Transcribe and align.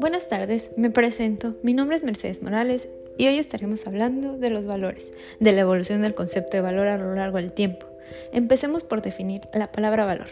Buenas 0.00 0.28
tardes, 0.28 0.70
me 0.76 0.90
presento. 0.90 1.54
Mi 1.62 1.74
nombre 1.74 1.96
es 1.96 2.02
Mercedes 2.02 2.42
Morales 2.42 2.88
y 3.16 3.26
hoy 3.26 3.38
estaremos 3.38 3.86
hablando 3.86 4.38
de 4.38 4.50
los 4.50 4.66
valores, 4.66 5.12
de 5.40 5.52
la 5.52 5.62
evolución 5.62 6.02
del 6.02 6.14
concepto 6.14 6.56
de 6.56 6.62
valor 6.62 6.86
a 6.86 6.98
lo 6.98 7.14
largo 7.14 7.36
del 7.38 7.52
tiempo. 7.52 7.86
Empecemos 8.32 8.84
por 8.84 9.02
definir 9.02 9.42
la 9.52 9.72
palabra 9.72 10.04
valor. 10.04 10.28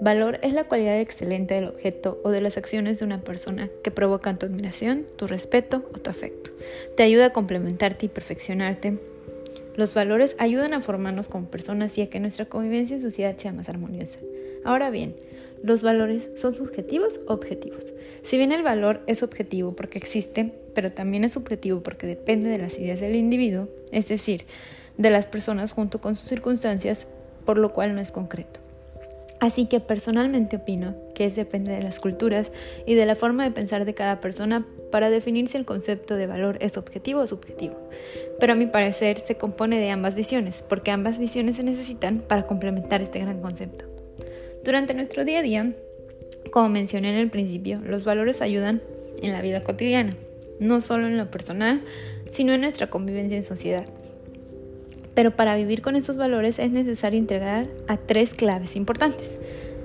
Valor 0.00 0.38
es 0.42 0.52
la 0.52 0.64
cualidad 0.64 1.00
excelente 1.00 1.54
del 1.54 1.68
objeto 1.68 2.20
o 2.24 2.30
de 2.30 2.40
las 2.40 2.56
acciones 2.58 2.98
de 2.98 3.04
una 3.04 3.20
persona 3.20 3.70
que 3.82 3.90
provocan 3.90 4.38
tu 4.38 4.46
admiración, 4.46 5.06
tu 5.16 5.26
respeto 5.26 5.88
o 5.94 5.98
tu 5.98 6.10
afecto. 6.10 6.50
Te 6.96 7.02
ayuda 7.02 7.26
a 7.26 7.32
complementarte 7.32 8.06
y 8.06 8.08
perfeccionarte. 8.10 8.98
Los 9.76 9.92
valores 9.92 10.36
ayudan 10.38 10.72
a 10.72 10.80
formarnos 10.80 11.28
como 11.28 11.50
personas 11.50 11.96
y 11.98 12.02
a 12.02 12.08
que 12.08 12.18
nuestra 12.18 12.46
convivencia 12.46 12.96
en 12.96 13.02
sociedad 13.02 13.36
sea 13.36 13.52
más 13.52 13.68
armoniosa. 13.68 14.20
Ahora 14.64 14.88
bien, 14.88 15.14
¿los 15.62 15.82
valores 15.82 16.30
son 16.34 16.54
subjetivos 16.54 17.20
o 17.26 17.34
objetivos? 17.34 17.92
Si 18.22 18.38
bien 18.38 18.52
el 18.52 18.62
valor 18.62 19.02
es 19.06 19.22
objetivo 19.22 19.76
porque 19.76 19.98
existe, 19.98 20.52
pero 20.74 20.92
también 20.92 21.24
es 21.24 21.32
subjetivo 21.32 21.82
porque 21.82 22.06
depende 22.06 22.48
de 22.48 22.58
las 22.58 22.78
ideas 22.78 23.00
del 23.00 23.16
individuo, 23.16 23.68
es 23.92 24.08
decir, 24.08 24.44
de 24.96 25.10
las 25.10 25.26
personas 25.26 25.72
junto 25.72 26.00
con 26.00 26.16
sus 26.16 26.28
circunstancias, 26.28 27.06
por 27.44 27.58
lo 27.58 27.74
cual 27.74 27.94
no 27.94 28.00
es 28.00 28.12
concreto. 28.12 28.65
Así 29.38 29.66
que 29.66 29.80
personalmente 29.80 30.56
opino 30.56 30.94
que 31.14 31.26
es 31.26 31.36
depende 31.36 31.72
de 31.72 31.82
las 31.82 32.00
culturas 32.00 32.50
y 32.86 32.94
de 32.94 33.06
la 33.06 33.16
forma 33.16 33.44
de 33.44 33.50
pensar 33.50 33.84
de 33.84 33.94
cada 33.94 34.20
persona 34.20 34.66
para 34.90 35.10
definir 35.10 35.48
si 35.48 35.58
el 35.58 35.66
concepto 35.66 36.16
de 36.16 36.26
valor 36.26 36.56
es 36.60 36.76
objetivo 36.76 37.20
o 37.20 37.26
subjetivo. 37.26 37.76
Pero 38.40 38.54
a 38.54 38.56
mi 38.56 38.66
parecer 38.66 39.20
se 39.20 39.36
compone 39.36 39.78
de 39.78 39.90
ambas 39.90 40.14
visiones, 40.14 40.64
porque 40.66 40.90
ambas 40.90 41.18
visiones 41.18 41.56
se 41.56 41.64
necesitan 41.64 42.20
para 42.20 42.46
complementar 42.46 43.02
este 43.02 43.18
gran 43.18 43.40
concepto. 43.40 43.84
Durante 44.64 44.94
nuestro 44.94 45.24
día 45.24 45.40
a 45.40 45.42
día, 45.42 45.72
como 46.50 46.68
mencioné 46.68 47.10
en 47.10 47.20
el 47.20 47.30
principio, 47.30 47.80
los 47.80 48.04
valores 48.04 48.40
ayudan 48.40 48.80
en 49.22 49.32
la 49.32 49.42
vida 49.42 49.62
cotidiana, 49.62 50.16
no 50.60 50.80
solo 50.80 51.06
en 51.06 51.18
lo 51.18 51.30
personal, 51.30 51.82
sino 52.30 52.54
en 52.54 52.62
nuestra 52.62 52.88
convivencia 52.88 53.36
en 53.36 53.42
sociedad. 53.42 53.86
Pero 55.16 55.34
para 55.34 55.56
vivir 55.56 55.80
con 55.80 55.96
estos 55.96 56.18
valores 56.18 56.58
es 56.58 56.70
necesario 56.70 57.18
integrar 57.18 57.66
a 57.88 57.96
tres 57.96 58.34
claves 58.34 58.76
importantes, 58.76 59.38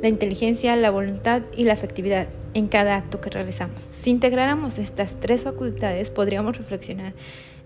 la 0.00 0.08
inteligencia, 0.08 0.76
la 0.76 0.90
voluntad 0.90 1.42
y 1.56 1.64
la 1.64 1.72
afectividad 1.72 2.28
en 2.54 2.68
cada 2.68 2.96
acto 2.96 3.20
que 3.20 3.28
realizamos. 3.28 3.82
Si 3.82 4.10
integráramos 4.10 4.78
estas 4.78 5.18
tres 5.18 5.42
facultades, 5.42 6.10
podríamos 6.10 6.56
reflexionar 6.56 7.12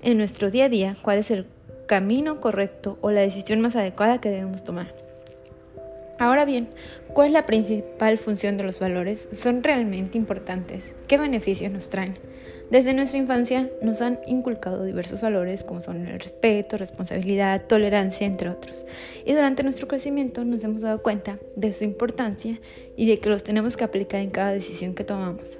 en 0.02 0.16
nuestro 0.16 0.50
día 0.50 0.64
a 0.64 0.68
día 0.70 0.96
cuál 1.02 1.18
es 1.18 1.30
el 1.30 1.46
camino 1.86 2.40
correcto 2.40 2.98
o 3.02 3.10
la 3.10 3.20
decisión 3.20 3.60
más 3.60 3.76
adecuada 3.76 4.22
que 4.22 4.30
debemos 4.30 4.64
tomar. 4.64 4.99
Ahora 6.20 6.44
bien, 6.44 6.68
¿cuál 7.14 7.28
es 7.28 7.32
la 7.32 7.46
principal 7.46 8.18
función 8.18 8.58
de 8.58 8.62
los 8.62 8.78
valores? 8.78 9.26
¿Son 9.32 9.62
realmente 9.62 10.18
importantes? 10.18 10.92
¿Qué 11.08 11.16
beneficios 11.16 11.72
nos 11.72 11.88
traen? 11.88 12.18
Desde 12.70 12.92
nuestra 12.92 13.16
infancia 13.16 13.70
nos 13.80 14.02
han 14.02 14.20
inculcado 14.26 14.84
diversos 14.84 15.22
valores 15.22 15.64
como 15.64 15.80
son 15.80 16.06
el 16.06 16.20
respeto, 16.20 16.76
responsabilidad, 16.76 17.64
tolerancia, 17.66 18.26
entre 18.26 18.50
otros. 18.50 18.84
Y 19.24 19.32
durante 19.32 19.62
nuestro 19.62 19.88
crecimiento 19.88 20.44
nos 20.44 20.62
hemos 20.62 20.82
dado 20.82 21.02
cuenta 21.02 21.38
de 21.56 21.72
su 21.72 21.84
importancia 21.84 22.60
y 22.98 23.06
de 23.06 23.16
que 23.16 23.30
los 23.30 23.42
tenemos 23.42 23.78
que 23.78 23.84
aplicar 23.84 24.20
en 24.20 24.30
cada 24.30 24.52
decisión 24.52 24.94
que 24.94 25.04
tomamos, 25.04 25.58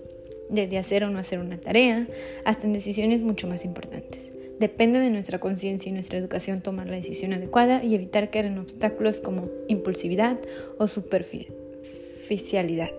desde 0.50 0.76
hacer 0.76 1.04
o 1.04 1.08
no 1.08 1.18
hacer 1.18 1.38
una 1.38 1.58
tarea 1.58 2.06
hasta 2.44 2.66
en 2.66 2.74
decisiones 2.74 3.20
mucho 3.20 3.48
más 3.48 3.64
importantes. 3.64 4.30
Depende 4.60 5.00
de 5.00 5.08
nuestra 5.08 5.40
conciencia 5.40 5.88
y 5.88 5.92
nuestra 5.94 6.18
educación 6.18 6.60
tomar 6.60 6.86
la 6.86 6.96
decisión 6.96 7.32
adecuada 7.32 7.82
y 7.82 7.94
evitar 7.94 8.28
caer 8.28 8.44
en 8.44 8.58
obstáculos 8.58 9.20
como 9.20 9.48
impulsividad 9.68 10.38
o 10.76 10.86
superficialidad, 10.86 12.90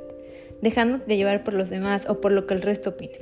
dejándote 0.63 1.05
de 1.05 1.17
llevar 1.17 1.43
por 1.43 1.53
los 1.53 1.69
demás 1.69 2.09
o 2.09 2.19
por 2.19 2.31
lo 2.31 2.47
que 2.47 2.55
el 2.55 2.63
resto 2.63 2.89
opine. 2.89 3.19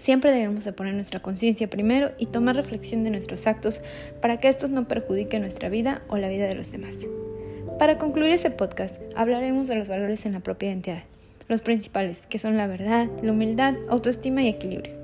Siempre 0.00 0.30
debemos 0.30 0.64
de 0.64 0.72
poner 0.72 0.94
nuestra 0.94 1.22
conciencia 1.22 1.68
primero 1.68 2.12
y 2.18 2.26
tomar 2.26 2.54
reflexión 2.54 3.02
de 3.02 3.10
nuestros 3.10 3.48
actos 3.48 3.80
para 4.22 4.36
que 4.36 4.46
estos 4.46 4.70
no 4.70 4.86
perjudiquen 4.86 5.42
nuestra 5.42 5.68
vida 5.68 6.02
o 6.06 6.18
la 6.18 6.28
vida 6.28 6.46
de 6.46 6.54
los 6.54 6.70
demás. 6.70 6.94
Para 7.80 7.98
concluir 7.98 8.30
este 8.30 8.52
podcast, 8.52 9.00
hablaremos 9.16 9.66
de 9.66 9.74
los 9.74 9.88
valores 9.88 10.24
en 10.24 10.34
la 10.34 10.40
propia 10.40 10.68
identidad, 10.68 11.02
los 11.48 11.62
principales, 11.62 12.28
que 12.28 12.38
son 12.38 12.56
la 12.56 12.68
verdad, 12.68 13.08
la 13.24 13.32
humildad, 13.32 13.74
autoestima 13.88 14.44
y 14.44 14.48
equilibrio. 14.50 15.03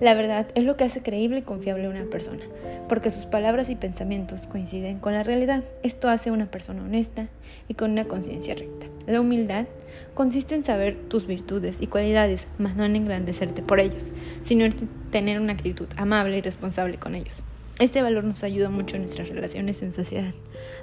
La 0.00 0.14
verdad 0.14 0.46
es 0.54 0.62
lo 0.62 0.76
que 0.76 0.84
hace 0.84 1.02
creíble 1.02 1.40
y 1.40 1.42
confiable 1.42 1.86
a 1.86 1.90
una 1.90 2.04
persona, 2.04 2.44
porque 2.88 3.10
sus 3.10 3.26
palabras 3.26 3.68
y 3.68 3.74
pensamientos 3.74 4.46
coinciden 4.46 5.00
con 5.00 5.12
la 5.12 5.24
realidad. 5.24 5.64
Esto 5.82 6.08
hace 6.08 6.30
una 6.30 6.46
persona 6.46 6.84
honesta 6.84 7.26
y 7.66 7.74
con 7.74 7.90
una 7.90 8.04
conciencia 8.04 8.54
recta. 8.54 8.86
La 9.08 9.20
humildad 9.20 9.66
consiste 10.14 10.54
en 10.54 10.62
saber 10.62 10.96
tus 11.08 11.26
virtudes 11.26 11.78
y 11.80 11.88
cualidades, 11.88 12.46
mas 12.58 12.76
no 12.76 12.84
en 12.84 12.94
engrandecerte 12.94 13.60
por 13.60 13.80
ellos, 13.80 14.12
sino 14.40 14.64
en 14.64 14.74
tener 15.10 15.40
una 15.40 15.54
actitud 15.54 15.88
amable 15.96 16.38
y 16.38 16.42
responsable 16.42 16.98
con 16.98 17.16
ellos. 17.16 17.42
Este 17.80 18.00
valor 18.00 18.22
nos 18.22 18.44
ayuda 18.44 18.70
mucho 18.70 18.94
en 18.94 19.02
nuestras 19.02 19.28
relaciones 19.28 19.82
en 19.82 19.92
sociedad, 19.92 20.34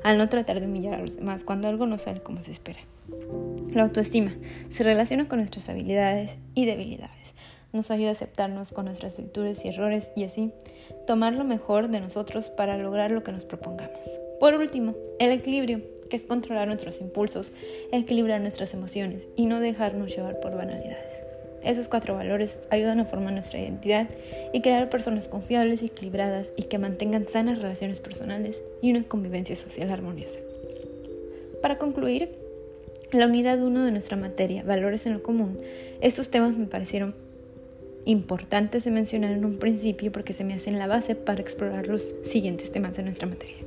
al 0.03 0.17
no 0.17 0.27
tratar 0.27 0.59
de 0.59 0.65
humillar 0.65 0.95
a 0.95 1.01
los 1.01 1.15
demás 1.15 1.45
cuando 1.45 1.69
algo 1.69 1.85
no 1.87 1.97
sale 1.97 2.21
como 2.21 2.41
se 2.41 2.51
espera. 2.51 2.79
La 3.69 3.83
autoestima 3.83 4.33
se 4.69 4.83
relaciona 4.83 5.25
con 5.25 5.39
nuestras 5.39 5.69
habilidades 5.69 6.35
y 6.53 6.65
debilidades 6.65 7.25
nos 7.75 7.91
ayuda 7.91 8.09
a 8.09 8.13
aceptarnos 8.13 8.71
con 8.71 8.85
nuestras 8.85 9.15
virtudes 9.15 9.63
y 9.63 9.69
errores 9.69 10.11
y 10.15 10.23
así 10.23 10.51
tomar 11.05 11.33
lo 11.33 11.43
mejor 11.43 11.89
de 11.89 12.01
nosotros 12.01 12.49
para 12.49 12.77
lograr 12.77 13.11
lo 13.11 13.23
que 13.23 13.31
nos 13.31 13.45
propongamos. 13.45 14.19
Por 14.39 14.55
último, 14.55 14.95
el 15.19 15.31
equilibrio, 15.31 15.81
que 16.09 16.15
es 16.15 16.23
controlar 16.23 16.67
nuestros 16.67 17.01
impulsos, 17.01 17.51
equilibrar 17.91 18.41
nuestras 18.41 18.73
emociones 18.73 19.27
y 19.35 19.45
no 19.45 19.59
dejarnos 19.59 20.15
llevar 20.15 20.39
por 20.39 20.55
banalidades. 20.55 21.23
Esos 21.63 21.87
cuatro 21.87 22.13
valores 22.13 22.59
ayudan 22.69 22.99
a 22.99 23.05
formar 23.05 23.33
nuestra 23.33 23.59
identidad 23.59 24.07
y 24.53 24.61
crear 24.61 24.89
personas 24.89 25.27
confiables 25.27 25.81
y 25.81 25.87
equilibradas 25.87 26.51
y 26.55 26.63
que 26.63 26.77
mantengan 26.77 27.27
sanas 27.27 27.57
relaciones 27.57 27.99
personales 27.99 28.61
y 28.83 28.91
una 28.91 29.03
convivencia 29.03 29.55
social 29.55 29.89
armoniosa. 29.89 30.41
Para 31.63 31.79
concluir, 31.79 32.29
la 33.11 33.25
unidad 33.25 33.61
1 33.63 33.83
de 33.83 33.91
nuestra 33.91 34.15
materia, 34.15 34.61
valores 34.61 35.07
en 35.07 35.13
lo 35.13 35.23
común, 35.23 35.59
estos 36.01 36.29
temas 36.29 36.55
me 36.55 36.67
parecieron 36.67 37.15
importantes 38.05 38.83
de 38.83 38.91
mencionar 38.91 39.31
en 39.31 39.45
un 39.45 39.57
principio 39.57 40.11
porque 40.11 40.33
se 40.33 40.43
me 40.43 40.53
hacen 40.53 40.79
la 40.79 40.87
base 40.87 41.15
para 41.15 41.41
explorar 41.41 41.87
los 41.87 42.15
siguientes 42.23 42.71
temas 42.71 42.95
de 42.95 43.03
nuestra 43.03 43.27
materia. 43.27 43.57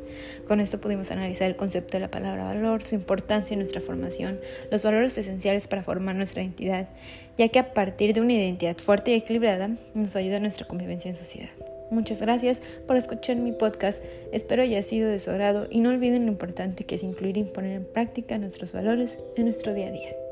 Con 0.46 0.60
esto 0.60 0.80
pudimos 0.80 1.10
analizar 1.10 1.48
el 1.48 1.56
concepto 1.56 1.96
de 1.96 2.00
la 2.00 2.10
palabra 2.10 2.44
valor, 2.44 2.82
su 2.82 2.94
importancia 2.94 3.54
en 3.54 3.60
nuestra 3.60 3.80
formación, 3.80 4.40
los 4.70 4.82
valores 4.82 5.18
esenciales 5.18 5.68
para 5.68 5.82
formar 5.82 6.16
nuestra 6.16 6.42
identidad, 6.42 6.88
ya 7.36 7.48
que 7.48 7.58
a 7.58 7.74
partir 7.74 8.14
de 8.14 8.20
una 8.20 8.32
identidad 8.32 8.78
fuerte 8.78 9.10
y 9.10 9.14
equilibrada 9.14 9.70
nos 9.94 10.16
ayuda 10.16 10.38
a 10.38 10.40
nuestra 10.40 10.66
convivencia 10.66 11.10
en 11.10 11.16
sociedad. 11.16 11.50
Muchas 11.90 12.20
gracias 12.20 12.60
por 12.86 12.96
escuchar 12.96 13.36
mi 13.36 13.52
podcast, 13.52 14.02
espero 14.32 14.62
haya 14.62 14.82
sido 14.82 15.08
de 15.08 15.18
su 15.18 15.30
agrado 15.30 15.66
y 15.70 15.80
no 15.80 15.88
olviden 15.88 16.26
lo 16.26 16.32
importante 16.32 16.84
que 16.84 16.96
es 16.96 17.02
incluir 17.02 17.38
y 17.38 17.44
poner 17.44 17.72
en 17.72 17.84
práctica 17.84 18.38
nuestros 18.38 18.72
valores 18.72 19.18
en 19.36 19.44
nuestro 19.44 19.72
día 19.72 19.88
a 19.88 19.92
día. 19.92 20.27